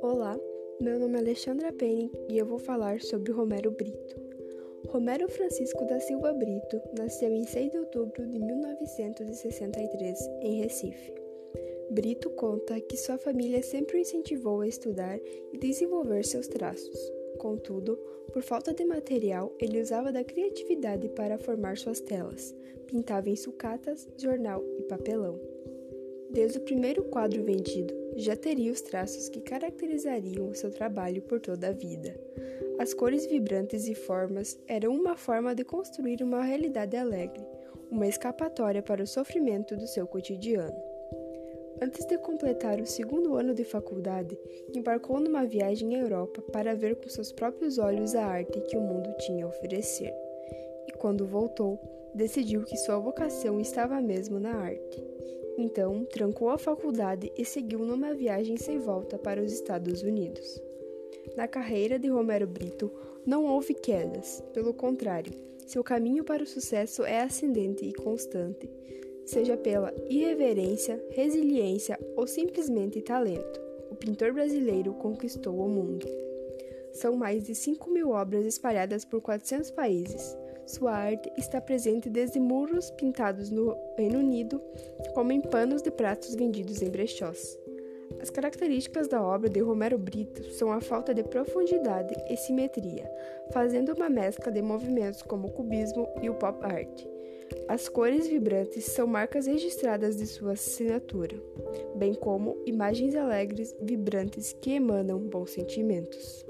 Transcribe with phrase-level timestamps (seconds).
[0.00, 0.38] Olá,
[0.80, 4.16] meu nome é Alexandra Penny e eu vou falar sobre Romero Brito.
[4.86, 11.14] Romero Francisco da Silva Brito nasceu em 6 de outubro de 1963 em Recife.
[11.90, 15.18] Brito conta que sua família sempre o incentivou a estudar
[15.52, 17.19] e desenvolver seus traços.
[17.40, 17.98] Contudo,
[18.34, 22.54] por falta de material, ele usava da criatividade para formar suas telas.
[22.86, 25.40] Pintava em sucatas, jornal e papelão.
[26.30, 31.40] Desde o primeiro quadro vendido, já teria os traços que caracterizariam o seu trabalho por
[31.40, 32.14] toda a vida.
[32.78, 37.42] As cores vibrantes e formas eram uma forma de construir uma realidade alegre,
[37.90, 40.89] uma escapatória para o sofrimento do seu cotidiano.
[41.82, 44.38] Antes de completar o segundo ano de faculdade,
[44.74, 48.82] embarcou numa viagem à Europa para ver com seus próprios olhos a arte que o
[48.82, 50.12] mundo tinha a oferecer.
[50.86, 51.80] E quando voltou,
[52.14, 55.02] decidiu que sua vocação estava mesmo na arte.
[55.56, 60.60] Então, trancou a faculdade e seguiu numa viagem sem volta para os Estados Unidos.
[61.34, 62.92] Na carreira de Romero Brito,
[63.24, 65.32] não houve quedas, pelo contrário,
[65.66, 68.68] seu caminho para o sucesso é ascendente e constante
[69.30, 73.60] seja pela irreverência, resiliência ou simplesmente talento.
[73.90, 76.06] O pintor brasileiro conquistou o mundo.
[76.92, 80.36] São mais de 5 mil obras espalhadas por 400 países.
[80.66, 84.60] Sua arte está presente desde muros pintados no Reino Unido,
[85.14, 87.58] como em panos de pratos vendidos em brechós.
[88.20, 93.10] As características da obra de Romero Brito são a falta de profundidade e simetria,
[93.52, 97.06] fazendo uma mescla de movimentos como o cubismo e o pop art.
[97.68, 101.36] As cores vibrantes são marcas registradas de sua assinatura,
[101.96, 106.44] bem como imagens alegres, vibrantes que emanam bons sentimentos.